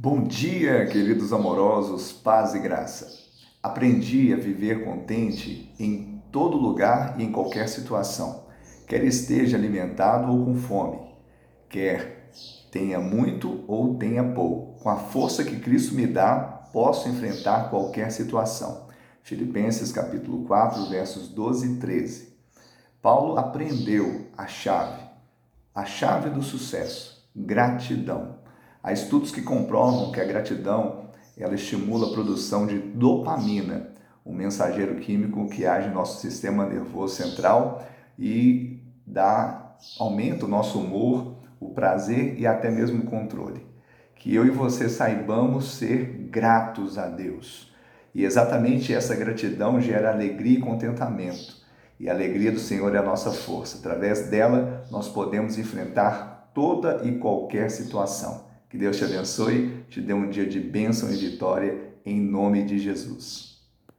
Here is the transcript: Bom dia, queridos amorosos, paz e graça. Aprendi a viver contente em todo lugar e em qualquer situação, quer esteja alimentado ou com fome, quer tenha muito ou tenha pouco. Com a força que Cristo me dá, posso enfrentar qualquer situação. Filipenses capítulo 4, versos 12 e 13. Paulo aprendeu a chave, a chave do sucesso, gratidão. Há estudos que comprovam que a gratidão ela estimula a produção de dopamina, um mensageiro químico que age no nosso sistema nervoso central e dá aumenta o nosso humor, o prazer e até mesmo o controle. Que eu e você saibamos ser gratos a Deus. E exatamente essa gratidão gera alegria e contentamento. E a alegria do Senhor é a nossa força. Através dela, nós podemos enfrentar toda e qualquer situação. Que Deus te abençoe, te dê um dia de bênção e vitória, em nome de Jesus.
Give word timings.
Bom 0.00 0.22
dia, 0.22 0.86
queridos 0.86 1.32
amorosos, 1.32 2.12
paz 2.12 2.54
e 2.54 2.60
graça. 2.60 3.18
Aprendi 3.60 4.32
a 4.32 4.36
viver 4.36 4.84
contente 4.84 5.74
em 5.76 6.22
todo 6.30 6.56
lugar 6.56 7.18
e 7.18 7.24
em 7.24 7.32
qualquer 7.32 7.68
situação, 7.68 8.44
quer 8.86 9.02
esteja 9.02 9.56
alimentado 9.56 10.30
ou 10.30 10.44
com 10.44 10.54
fome, 10.54 11.00
quer 11.68 12.30
tenha 12.70 13.00
muito 13.00 13.64
ou 13.66 13.98
tenha 13.98 14.22
pouco. 14.22 14.78
Com 14.80 14.88
a 14.88 14.98
força 14.98 15.42
que 15.42 15.58
Cristo 15.58 15.96
me 15.96 16.06
dá, 16.06 16.68
posso 16.72 17.08
enfrentar 17.08 17.68
qualquer 17.68 18.12
situação. 18.12 18.86
Filipenses 19.24 19.90
capítulo 19.90 20.44
4, 20.44 20.88
versos 20.90 21.26
12 21.26 21.72
e 21.72 21.76
13. 21.80 22.38
Paulo 23.02 23.36
aprendeu 23.36 24.28
a 24.36 24.46
chave, 24.46 25.02
a 25.74 25.84
chave 25.84 26.30
do 26.30 26.40
sucesso, 26.40 27.28
gratidão. 27.34 28.46
Há 28.82 28.92
estudos 28.92 29.30
que 29.30 29.42
comprovam 29.42 30.12
que 30.12 30.20
a 30.20 30.24
gratidão 30.24 31.08
ela 31.36 31.54
estimula 31.54 32.08
a 32.08 32.12
produção 32.12 32.66
de 32.66 32.78
dopamina, 32.78 33.90
um 34.24 34.34
mensageiro 34.34 34.96
químico 34.96 35.48
que 35.48 35.64
age 35.64 35.88
no 35.88 35.94
nosso 35.94 36.20
sistema 36.20 36.66
nervoso 36.66 37.14
central 37.14 37.86
e 38.18 38.82
dá 39.06 39.76
aumenta 39.98 40.44
o 40.44 40.48
nosso 40.48 40.80
humor, 40.80 41.36
o 41.60 41.70
prazer 41.70 42.38
e 42.38 42.46
até 42.46 42.70
mesmo 42.70 43.02
o 43.02 43.06
controle. 43.06 43.66
Que 44.16 44.34
eu 44.34 44.44
e 44.44 44.50
você 44.50 44.88
saibamos 44.88 45.76
ser 45.76 46.28
gratos 46.30 46.98
a 46.98 47.06
Deus. 47.06 47.72
E 48.14 48.24
exatamente 48.24 48.92
essa 48.92 49.14
gratidão 49.14 49.80
gera 49.80 50.10
alegria 50.10 50.58
e 50.58 50.60
contentamento. 50.60 51.56
E 52.00 52.08
a 52.08 52.12
alegria 52.12 52.50
do 52.50 52.58
Senhor 52.58 52.94
é 52.94 52.98
a 52.98 53.02
nossa 53.02 53.30
força. 53.30 53.78
Através 53.78 54.28
dela, 54.28 54.84
nós 54.90 55.08
podemos 55.08 55.58
enfrentar 55.58 56.50
toda 56.52 57.02
e 57.04 57.18
qualquer 57.18 57.70
situação. 57.70 58.47
Que 58.68 58.76
Deus 58.76 58.98
te 58.98 59.04
abençoe, 59.04 59.84
te 59.88 60.00
dê 60.00 60.12
um 60.12 60.28
dia 60.28 60.46
de 60.46 60.60
bênção 60.60 61.10
e 61.10 61.16
vitória, 61.16 61.94
em 62.04 62.20
nome 62.20 62.64
de 62.64 62.78
Jesus. 62.78 63.47